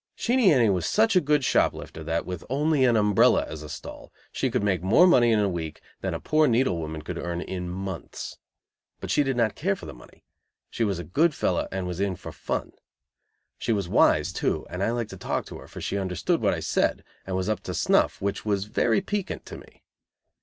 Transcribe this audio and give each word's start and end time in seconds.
Sheenie 0.15 0.51
Annie 0.51 0.71
was 0.71 0.87
such 0.87 1.15
a 1.15 1.21
good 1.21 1.43
shop 1.43 1.73
lifter 1.75 2.03
that, 2.03 2.25
with 2.25 2.43
only 2.49 2.85
an 2.85 2.95
umbrella 2.97 3.45
as 3.47 3.61
a 3.61 3.69
stall, 3.69 4.11
she 4.31 4.49
could 4.49 4.63
make 4.63 4.81
more 4.81 5.05
money 5.05 5.31
in 5.31 5.37
a 5.37 5.47
week 5.47 5.79
than 5.99 6.15
a 6.15 6.19
poor 6.19 6.47
needle 6.47 6.79
woman 6.79 7.03
could 7.03 7.19
earn 7.19 7.39
in 7.39 7.69
months. 7.69 8.39
But 8.99 9.11
she 9.11 9.21
did 9.21 9.37
not 9.37 9.53
care 9.53 9.75
for 9.75 9.85
the 9.85 9.93
money. 9.93 10.23
She 10.71 10.83
was 10.83 10.97
a 10.97 11.03
good 11.03 11.35
fellow, 11.35 11.67
and 11.71 11.85
was 11.85 11.99
in 11.99 12.15
for 12.15 12.31
fun. 12.31 12.71
She 13.59 13.71
was 13.73 13.87
"wise," 13.87 14.33
too, 14.33 14.65
and 14.71 14.81
I 14.81 14.89
liked 14.89 15.11
to 15.11 15.17
talk 15.17 15.45
to 15.45 15.59
her, 15.59 15.67
for 15.67 15.81
she 15.81 15.99
understood 15.99 16.41
what 16.41 16.55
I 16.55 16.61
said, 16.61 17.03
and 17.27 17.35
was 17.35 17.47
up 17.47 17.59
to 17.59 17.73
snuff, 17.75 18.19
which 18.23 18.43
was 18.43 18.63
very 18.65 19.01
piquant 19.01 19.45
to 19.45 19.57
me. 19.59 19.83